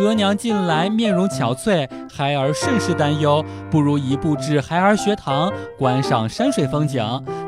[0.00, 3.44] 额娘近来面容憔悴，孩儿甚是担忧。
[3.70, 7.04] 不如移步至孩儿学堂，观赏山水风景。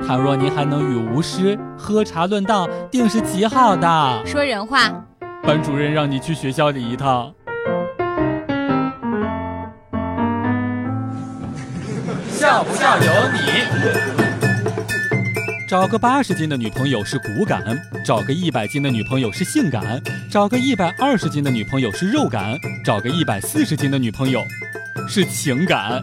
[0.07, 4.23] 倘若您还能与吾师喝茶论道，定是极好的。
[4.27, 4.91] 说人话。
[5.43, 7.33] 班主任让你去学校里一趟。
[12.31, 14.22] 笑不笑由你。
[15.73, 17.65] 找个八十斤的女朋友是骨感，
[18.05, 19.99] 找个一百斤的女朋友是性感，
[20.31, 24.45] 找个一百二十斤的女朋友是肉感，找个一百四十斤的女朋友
[25.09, 25.99] 是情感。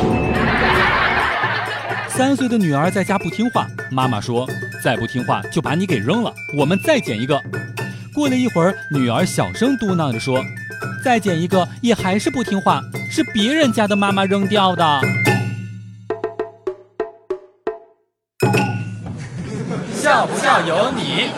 [2.10, 4.50] 三岁的女儿在家不听话，妈妈说
[4.84, 7.40] ：“再不听话就把你给扔了，我们再捡一个。”
[8.12, 10.44] 过了一会儿，女儿小声嘟囔着说
[11.06, 15.00] ：“再捡一个也还是不听话，是别人家的妈妈扔掉的。”
[20.10, 21.30] 笑不笑由你。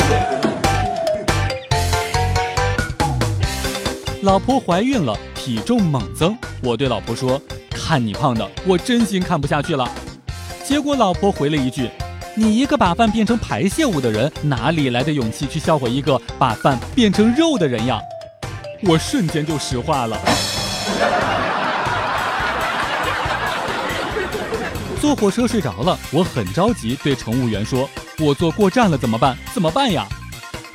[4.22, 6.38] 老婆怀孕了，体重猛增。
[6.64, 9.86] 我对老婆说：“看你胖的，我真心看不下去了。”
[10.64, 11.90] 结果老婆回了一句
[12.34, 18.00] ：“你一个把饭变成排泄物的人，哪里来的勇气去笑话一个把饭变成肉的人呀？”
[18.88, 20.18] 我瞬间就石化了。
[25.02, 27.90] 坐火车睡着了，我很着急，对乘务员说。
[28.22, 29.36] 我坐过站了怎么办？
[29.52, 30.06] 怎么办呀？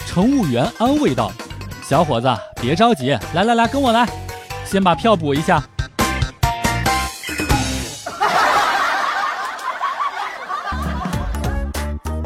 [0.05, 1.31] 乘务员安慰道
[1.83, 2.29] ：“小伙子，
[2.61, 4.05] 别着急，来来来，跟我来，
[4.65, 5.63] 先把票补一下。”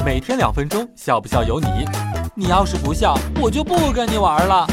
[0.04, 1.84] 每天两分钟，笑不笑由你。
[2.34, 4.66] 你要是不笑，我就不跟你玩了。